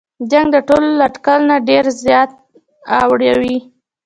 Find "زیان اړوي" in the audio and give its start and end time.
2.01-3.57